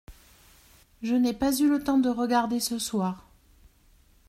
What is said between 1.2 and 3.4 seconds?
pas eu le temps de regarder ce soir.